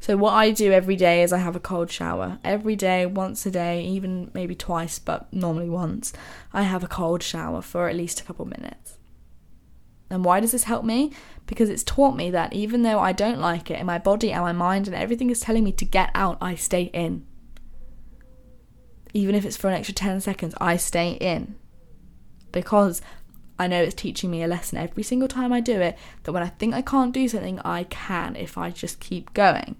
So, 0.00 0.16
what 0.16 0.32
I 0.32 0.50
do 0.50 0.72
every 0.72 0.96
day 0.96 1.22
is 1.22 1.30
I 1.30 1.38
have 1.38 1.54
a 1.54 1.60
cold 1.60 1.90
shower. 1.90 2.38
Every 2.42 2.74
day, 2.74 3.04
once 3.04 3.44
a 3.44 3.50
day, 3.50 3.84
even 3.84 4.30
maybe 4.32 4.54
twice, 4.54 4.98
but 4.98 5.30
normally 5.30 5.68
once, 5.68 6.14
I 6.54 6.62
have 6.62 6.82
a 6.82 6.88
cold 6.88 7.22
shower 7.22 7.60
for 7.60 7.86
at 7.86 7.96
least 7.96 8.18
a 8.18 8.24
couple 8.24 8.46
minutes. 8.46 8.96
And 10.08 10.24
why 10.24 10.40
does 10.40 10.52
this 10.52 10.64
help 10.64 10.86
me? 10.86 11.12
Because 11.46 11.68
it's 11.68 11.84
taught 11.84 12.16
me 12.16 12.30
that 12.30 12.54
even 12.54 12.82
though 12.82 12.98
I 12.98 13.12
don't 13.12 13.40
like 13.40 13.70
it, 13.70 13.74
and 13.74 13.86
my 13.86 13.98
body 13.98 14.32
and 14.32 14.42
my 14.42 14.52
mind 14.52 14.86
and 14.86 14.96
everything 14.96 15.28
is 15.28 15.40
telling 15.40 15.64
me 15.64 15.72
to 15.72 15.84
get 15.84 16.10
out, 16.14 16.38
I 16.40 16.54
stay 16.54 16.84
in. 16.94 17.26
Even 19.12 19.34
if 19.34 19.44
it's 19.44 19.56
for 19.56 19.68
an 19.68 19.74
extra 19.74 19.94
10 19.94 20.22
seconds, 20.22 20.54
I 20.58 20.78
stay 20.78 21.12
in. 21.12 21.56
Because 22.52 23.02
I 23.58 23.66
know 23.66 23.82
it's 23.82 23.94
teaching 23.94 24.30
me 24.30 24.42
a 24.42 24.48
lesson 24.48 24.78
every 24.78 25.02
single 25.02 25.28
time 25.28 25.52
I 25.52 25.60
do 25.60 25.78
it 25.78 25.98
that 26.22 26.32
when 26.32 26.42
I 26.42 26.48
think 26.48 26.72
I 26.72 26.80
can't 26.80 27.12
do 27.12 27.28
something, 27.28 27.60
I 27.60 27.84
can 27.84 28.34
if 28.34 28.56
I 28.56 28.70
just 28.70 28.98
keep 28.98 29.34
going. 29.34 29.76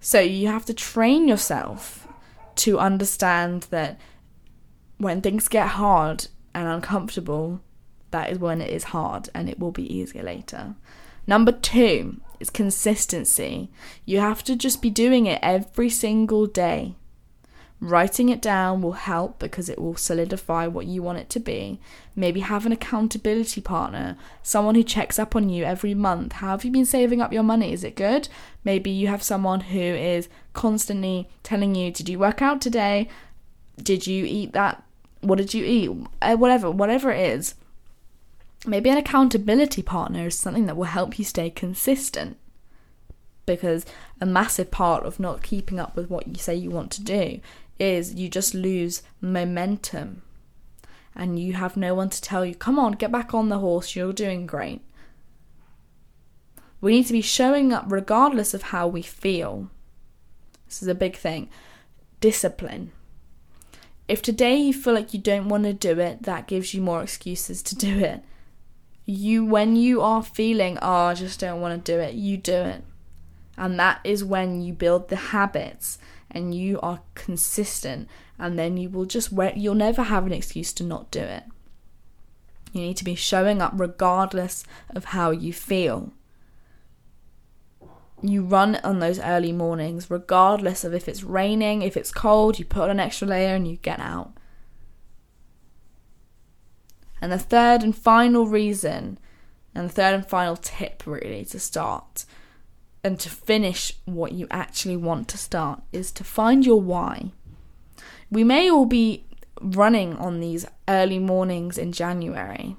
So 0.00 0.20
you 0.20 0.48
have 0.48 0.64
to 0.66 0.74
train 0.74 1.28
yourself 1.28 2.06
to 2.56 2.78
understand 2.78 3.66
that 3.70 3.98
when 4.98 5.20
things 5.20 5.48
get 5.48 5.68
hard 5.68 6.28
and 6.54 6.68
uncomfortable, 6.68 7.60
that 8.10 8.30
is 8.30 8.38
when 8.38 8.60
it 8.60 8.70
is 8.70 8.84
hard 8.84 9.28
and 9.34 9.48
it 9.48 9.58
will 9.58 9.70
be 9.70 9.92
easier 9.92 10.22
later. 10.22 10.74
Number 11.26 11.52
two 11.52 12.20
is 12.40 12.50
consistency. 12.50 13.70
You 14.04 14.20
have 14.20 14.42
to 14.44 14.56
just 14.56 14.80
be 14.80 14.90
doing 14.90 15.26
it 15.26 15.40
every 15.42 15.90
single 15.90 16.46
day. 16.46 16.96
Writing 17.80 18.28
it 18.28 18.42
down 18.42 18.82
will 18.82 18.92
help 18.92 19.38
because 19.38 19.68
it 19.68 19.78
will 19.80 19.96
solidify 19.96 20.66
what 20.66 20.86
you 20.86 21.00
want 21.00 21.18
it 21.18 21.30
to 21.30 21.38
be. 21.38 21.78
Maybe 22.16 22.40
have 22.40 22.66
an 22.66 22.72
accountability 22.72 23.60
partner, 23.60 24.16
someone 24.42 24.74
who 24.74 24.82
checks 24.82 25.18
up 25.18 25.36
on 25.36 25.48
you 25.48 25.64
every 25.64 25.94
month. 25.94 26.32
How 26.32 26.50
have 26.50 26.64
you 26.64 26.72
been 26.72 26.84
saving 26.84 27.20
up 27.20 27.32
your 27.32 27.44
money? 27.44 27.72
Is 27.72 27.84
it 27.84 27.94
good? 27.94 28.28
Maybe 28.64 28.90
you 28.90 29.06
have 29.06 29.22
someone 29.22 29.60
who 29.60 29.78
is 29.78 30.28
constantly 30.54 31.28
telling 31.44 31.76
you, 31.76 31.92
Did 31.92 32.08
you 32.08 32.18
work 32.18 32.42
out 32.42 32.60
today? 32.60 33.08
Did 33.80 34.08
you 34.08 34.24
eat 34.24 34.54
that? 34.54 34.82
What 35.20 35.38
did 35.38 35.54
you 35.54 35.64
eat? 35.64 35.90
Uh, 36.20 36.36
whatever, 36.36 36.70
whatever 36.70 37.12
it 37.12 37.20
is 37.20 37.54
maybe 38.66 38.90
an 38.90 38.98
accountability 38.98 39.82
partner 39.82 40.26
is 40.26 40.36
something 40.36 40.66
that 40.66 40.76
will 40.76 40.84
help 40.84 41.18
you 41.18 41.24
stay 41.24 41.50
consistent 41.50 42.36
because 43.46 43.86
a 44.20 44.26
massive 44.26 44.70
part 44.70 45.04
of 45.04 45.18
not 45.18 45.42
keeping 45.42 45.80
up 45.80 45.96
with 45.96 46.10
what 46.10 46.26
you 46.26 46.34
say 46.34 46.54
you 46.54 46.70
want 46.70 46.90
to 46.90 47.02
do 47.02 47.40
is 47.78 48.14
you 48.14 48.28
just 48.28 48.54
lose 48.54 49.02
momentum 49.20 50.22
and 51.14 51.38
you 51.38 51.54
have 51.54 51.76
no 51.76 51.94
one 51.94 52.10
to 52.10 52.20
tell 52.20 52.44
you, 52.44 52.54
come 52.54 52.78
on, 52.78 52.92
get 52.92 53.10
back 53.10 53.34
on 53.34 53.48
the 53.48 53.58
horse, 53.58 53.96
you're 53.96 54.12
doing 54.12 54.46
great. 54.46 54.82
We 56.80 56.92
need 56.92 57.06
to 57.06 57.12
be 57.12 57.22
showing 57.22 57.72
up 57.72 57.86
regardless 57.88 58.54
of 58.54 58.62
how 58.62 58.86
we 58.86 59.02
feel. 59.02 59.68
This 60.66 60.82
is 60.82 60.88
a 60.88 60.94
big 60.94 61.16
thing. 61.16 61.48
Discipline. 62.20 62.92
If 64.06 64.22
today 64.22 64.56
you 64.56 64.72
feel 64.72 64.94
like 64.94 65.12
you 65.12 65.18
don't 65.20 65.48
want 65.48 65.64
to 65.64 65.72
do 65.72 65.98
it, 65.98 66.22
that 66.22 66.46
gives 66.46 66.72
you 66.72 66.80
more 66.80 67.02
excuses 67.02 67.62
to 67.64 67.76
do 67.76 67.98
it 67.98 68.22
you 69.10 69.42
when 69.42 69.74
you 69.74 70.02
are 70.02 70.22
feeling 70.22 70.76
oh 70.82 71.06
i 71.06 71.14
just 71.14 71.40
don't 71.40 71.62
want 71.62 71.82
to 71.82 71.92
do 71.92 71.98
it 71.98 72.12
you 72.12 72.36
do 72.36 72.52
it 72.52 72.84
and 73.56 73.80
that 73.80 73.98
is 74.04 74.22
when 74.22 74.60
you 74.60 74.70
build 74.70 75.08
the 75.08 75.16
habits 75.16 75.98
and 76.30 76.54
you 76.54 76.78
are 76.80 77.00
consistent 77.14 78.08
and 78.38 78.58
then 78.58 78.76
you 78.76 78.88
will 78.88 79.04
just 79.04 79.32
you'll 79.56 79.74
never 79.74 80.02
have 80.04 80.26
an 80.26 80.32
excuse 80.32 80.72
to 80.74 80.84
not 80.84 81.10
do 81.10 81.20
it. 81.20 81.44
You 82.72 82.82
need 82.82 82.96
to 82.98 83.04
be 83.04 83.14
showing 83.14 83.62
up 83.62 83.72
regardless 83.74 84.64
of 84.90 85.06
how 85.06 85.30
you 85.30 85.52
feel. 85.52 86.12
You 88.20 88.42
run 88.42 88.76
on 88.76 88.98
those 88.98 89.20
early 89.20 89.52
mornings 89.52 90.10
regardless 90.10 90.84
of 90.84 90.92
if 90.92 91.08
it's 91.08 91.22
raining 91.22 91.82
if 91.82 91.96
it's 91.96 92.10
cold 92.10 92.58
you 92.58 92.64
put 92.64 92.84
on 92.84 92.90
an 92.90 93.00
extra 93.00 93.28
layer 93.28 93.54
and 93.54 93.66
you 93.66 93.76
get 93.76 94.00
out. 94.00 94.32
And 97.20 97.32
the 97.32 97.38
third 97.38 97.82
and 97.82 97.96
final 97.96 98.46
reason, 98.46 99.18
and 99.74 99.88
the 99.88 99.92
third 99.92 100.14
and 100.14 100.26
final 100.26 100.56
tip 100.56 101.02
really 101.04 101.44
to 101.46 101.58
start, 101.58 102.24
and 103.04 103.18
to 103.20 103.28
finish 103.28 103.92
what 104.04 104.32
you 104.32 104.46
actually 104.50 104.96
want 104.96 105.28
to 105.28 105.38
start 105.38 105.82
is 105.92 106.10
to 106.12 106.24
find 106.24 106.66
your 106.66 106.80
why. 106.80 107.30
We 108.30 108.44
may 108.44 108.70
all 108.70 108.86
be 108.86 109.24
running 109.60 110.16
on 110.16 110.40
these 110.40 110.66
early 110.86 111.18
mornings 111.18 111.78
in 111.78 111.92
January. 111.92 112.76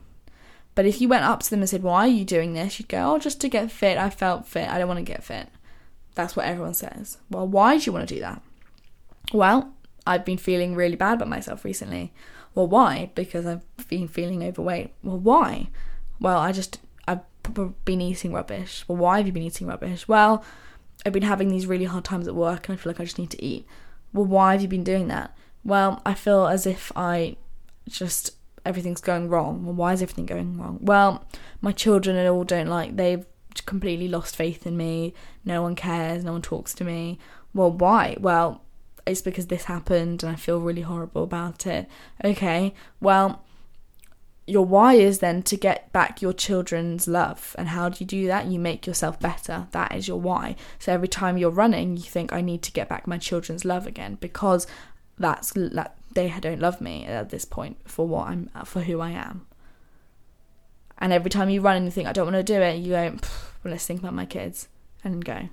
But 0.76 0.86
if 0.86 1.02
you 1.02 1.10
went 1.10 1.26
up 1.26 1.42
to 1.44 1.50
them 1.50 1.60
and 1.60 1.70
said, 1.70 1.84
Why 1.84 2.06
are 2.06 2.08
you 2.08 2.24
doing 2.26 2.54
this? 2.54 2.80
You'd 2.80 2.90
go, 2.90 3.16
Oh, 3.16 3.20
just 3.20 3.42
to 3.42 3.50
get 3.50 3.72
fit. 3.72 3.98
I 3.98 4.10
felt 4.10 4.48
fit. 4.48 4.70
I 4.70 4.78
don't 4.78 4.88
want 4.88 5.00
to 5.00 5.04
get 5.04 5.24
fit. 5.24 5.50
That's 6.16 6.36
what 6.36 6.46
everyone 6.46 6.74
says. 6.74 7.18
Well, 7.30 7.48
why 7.48 7.78
do 7.78 7.84
you 7.86 7.92
want 7.92 8.08
to 8.08 8.16
do 8.16 8.22
that? 8.22 8.42
Well, 9.34 9.74
I've 10.06 10.26
been 10.26 10.38
feeling 10.38 10.76
really 10.76 10.96
bad 10.96 11.16
about 11.16 11.28
myself 11.28 11.66
recently. 11.66 12.14
Well, 12.56 12.68
why? 12.68 13.12
Because 13.16 13.46
I've 13.46 13.62
been 13.90 14.08
feeling 14.08 14.44
overweight. 14.44 14.94
Well, 15.04 15.20
why? 15.20 15.70
Well, 16.20 16.40
I 16.40 16.52
just, 16.52 16.80
been 17.50 18.02
eating 18.02 18.34
rubbish. 18.34 18.84
Well, 18.88 18.98
why 18.98 19.18
have 19.18 19.28
you 19.28 19.34
been 19.34 19.44
eating 19.44 19.68
rubbish? 19.68 20.08
Well, 20.08 20.44
I've 21.06 21.14
been 21.14 21.24
having 21.24 21.50
these 21.50 21.66
really 21.66 21.86
hard 21.86 22.04
times 22.04 22.28
at 22.28 22.36
work 22.36 22.68
and 22.68 22.78
I 22.78 22.82
feel 22.82 22.92
like 22.92 23.00
I 23.00 23.06
just 23.06 23.20
need 23.20 23.32
to 23.32 23.44
eat. 23.44 23.66
Well, 24.14 24.26
why 24.26 24.54
have 24.54 24.62
you 24.62 24.68
been 24.68 24.84
doing 24.84 25.08
that? 25.08 25.36
Well, 25.64 26.02
I 26.06 26.14
feel 26.14 26.48
as 26.48 26.66
if 26.66 26.92
I 26.96 27.36
just 27.88 28.32
everything's 28.66 29.02
going 29.02 29.30
wrong. 29.30 29.66
Well, 29.66 29.76
why 29.76 29.94
is 29.94 30.02
everything 30.02 30.26
going 30.26 30.58
wrong? 30.58 30.80
Well, 30.82 31.24
my 31.62 31.72
children 31.72 32.16
at 32.16 32.28
all 32.28 32.44
don't 32.44 32.68
like 32.68 32.96
they've 32.96 33.26
completely 33.66 34.08
lost 34.08 34.36
faith 34.36 34.66
in 34.66 34.78
me. 34.78 35.14
No 35.46 35.62
one 35.62 35.76
cares, 35.76 36.24
no 36.24 36.34
one 36.34 36.42
talks 36.42 36.74
to 36.76 36.84
me. 36.84 37.20
Well, 37.54 37.72
why? 37.72 38.18
Well, 38.20 38.62
it's 39.06 39.22
because 39.22 39.48
this 39.48 39.66
happened 39.66 40.24
and 40.24 40.32
I 40.32 40.36
feel 40.36 40.60
really 40.60 40.82
horrible 40.82 41.24
about 41.24 41.66
it. 41.66 41.88
Okay, 42.24 42.74
well, 43.00 43.44
your 44.50 44.66
why 44.66 44.96
is 44.96 45.20
then 45.20 45.44
to 45.44 45.56
get 45.56 45.92
back 45.94 46.22
your 46.22 46.34
children's 46.34 47.08
love. 47.08 47.56
And 47.58 47.70
how 47.70 47.90
do 47.90 47.98
you 48.00 48.06
do 48.06 48.28
that? 48.28 48.48
You 48.48 48.60
make 48.60 48.88
yourself 48.88 49.20
better. 49.20 49.68
That 49.72 49.96
is 49.96 50.08
your 50.08 50.20
why. 50.20 50.56
So 50.80 50.92
every 50.92 51.08
time 51.08 51.38
you're 51.38 51.50
running, 51.50 51.98
you 51.98 52.04
think, 52.04 52.34
I 52.34 52.42
need 52.42 52.62
to 52.64 52.72
get 52.72 52.90
back 52.90 53.08
my 53.08 53.18
children's 53.18 53.66
love 53.66 53.86
again 53.88 54.16
because 54.20 54.68
that's 55.18 55.52
that 55.54 55.96
they 56.14 56.34
don't 56.40 56.60
love 56.60 56.82
me 56.82 57.06
at 57.06 57.30
this 57.30 57.46
point 57.46 57.78
for 57.86 58.08
what 58.08 58.28
I'm 58.28 58.50
for 58.66 58.82
who 58.82 59.00
I 59.00 59.12
am. 59.12 59.46
And 60.98 61.14
every 61.14 61.30
time 61.30 61.50
you 61.50 61.62
run 61.62 61.78
and 61.78 61.86
you 61.86 61.92
think 61.92 62.08
I 62.08 62.14
don't 62.14 62.26
want 62.26 62.36
to 62.36 62.44
do 62.44 62.62
it, 62.62 62.78
you 62.78 62.92
go, 62.92 63.18
well, 63.64 63.72
let's 63.72 63.86
think 63.86 64.00
about 64.00 64.14
my 64.14 64.26
kids 64.26 64.68
and 65.04 65.24
go. 65.24 65.50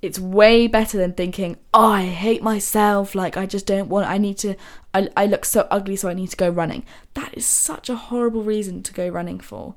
It's 0.00 0.18
way 0.18 0.68
better 0.68 0.96
than 0.96 1.12
thinking, 1.14 1.56
oh, 1.74 1.90
I 1.90 2.06
hate 2.06 2.42
myself. 2.42 3.14
Like 3.14 3.36
I 3.36 3.46
just 3.46 3.66
don't 3.66 3.88
want. 3.88 4.08
I 4.08 4.18
need 4.18 4.38
to. 4.38 4.54
I 4.94 5.08
I 5.16 5.26
look 5.26 5.44
so 5.44 5.66
ugly, 5.70 5.96
so 5.96 6.08
I 6.08 6.14
need 6.14 6.30
to 6.30 6.36
go 6.36 6.48
running. 6.48 6.84
That 7.14 7.36
is 7.36 7.46
such 7.46 7.88
a 7.88 7.96
horrible 7.96 8.42
reason 8.42 8.82
to 8.84 8.92
go 8.92 9.08
running 9.08 9.40
for. 9.40 9.74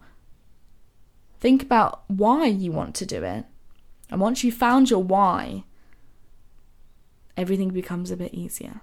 Think 1.39 1.63
about 1.63 2.03
why 2.07 2.45
you 2.45 2.71
want 2.71 2.93
to 2.95 3.05
do 3.05 3.23
it, 3.23 3.45
and 4.11 4.21
once 4.21 4.43
you 4.43 4.51
found 4.51 4.91
your 4.91 5.03
why, 5.03 5.63
everything 7.35 7.69
becomes 7.69 8.11
a 8.11 8.17
bit 8.17 8.33
easier. 8.33 8.81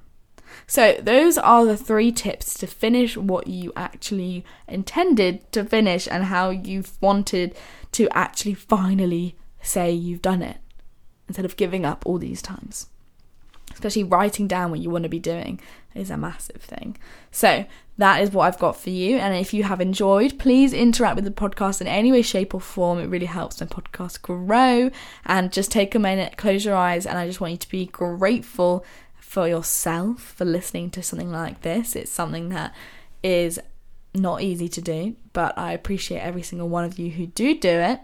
So, 0.67 0.95
those 1.01 1.39
are 1.39 1.65
the 1.65 1.77
three 1.77 2.11
tips 2.11 2.55
to 2.55 2.67
finish 2.67 3.17
what 3.17 3.47
you 3.47 3.73
actually 3.77 4.45
intended 4.67 5.53
to 5.53 5.63
finish 5.63 6.09
and 6.11 6.25
how 6.25 6.51
you've 6.51 7.01
wanted 7.01 7.55
to 7.93 8.09
actually 8.11 8.55
finally 8.55 9.37
say 9.61 9.93
you've 9.93 10.23
done 10.23 10.43
it 10.43 10.57
instead 11.29 11.45
of 11.45 11.57
giving 11.57 11.85
up 11.85 12.05
all 12.05 12.19
these 12.19 12.43
times 12.43 12.87
especially 13.73 14.05
writing 14.05 14.47
down 14.49 14.71
what 14.71 14.81
you 14.81 14.91
want 14.91 15.05
to 15.05 15.09
be 15.09 15.19
doing 15.19 15.61
is 15.95 16.11
a 16.11 16.17
massive 16.17 16.63
thing. 16.63 16.97
So, 17.31 17.65
that 17.97 18.23
is 18.23 18.31
what 18.31 18.47
I've 18.47 18.59
got 18.59 18.77
for 18.77 18.91
you. 18.91 19.17
And 19.17 19.35
if 19.35 19.53
you 19.53 19.65
have 19.65 19.81
enjoyed, 19.81 20.39
please 20.39 20.73
interact 20.73 21.17
with 21.17 21.25
the 21.25 21.31
podcast 21.33 21.81
in 21.81 21.89
any 21.89 22.13
way, 22.13 22.23
shape, 22.23 22.55
or 22.55 22.61
form. 22.61 23.01
It 23.01 23.07
really 23.07 23.27
helps 23.27 23.61
my 23.61 23.67
podcast 23.67 24.23
grow. 24.23 24.91
And 25.25 25.53
just 25.53 25.73
take 25.73 25.95
a 25.95 25.99
minute, 25.99 26.37
close 26.37 26.65
your 26.65 26.77
eyes, 26.77 27.07
and 27.07 27.19
I 27.19 27.27
just 27.27 27.41
want 27.41 27.53
you 27.53 27.59
to 27.59 27.69
be 27.69 27.87
grateful 27.87 28.85
for 29.17 29.49
yourself 29.49 30.23
for 30.37 30.45
listening 30.45 30.91
to 30.91 31.03
something 31.03 31.33
like 31.33 31.63
this. 31.63 31.97
It's 31.97 32.11
something 32.11 32.51
that 32.51 32.73
is 33.25 33.59
not 34.15 34.43
easy 34.43 34.69
to 34.69 34.81
do, 34.81 35.17
but 35.33 35.59
I 35.59 35.73
appreciate 35.73 36.21
every 36.21 36.43
single 36.43 36.69
one 36.69 36.85
of 36.85 36.99
you 36.99 37.11
who 37.11 37.27
do 37.27 37.59
do 37.59 37.69
it 37.69 38.01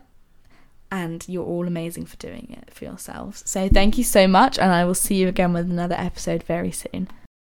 and 0.95 1.25
you're 1.29 1.45
all 1.45 1.67
amazing 1.67 2.07
for 2.07 2.17
doing 2.17 2.57
it 2.57 2.73
for 2.73 2.85
yourselves. 2.85 3.43
So 3.47 3.69
thank 3.69 3.99
you 3.99 4.05
so 4.05 4.29
much, 4.29 4.59
and 4.59 4.73
I 4.73 4.85
will 4.85 4.95
see 4.95 5.17
you 5.17 5.29
again 5.29 5.53
with 5.53 5.69
another 5.71 5.97
episode 5.97 6.45
very 6.45 6.71
soon. 6.71 7.09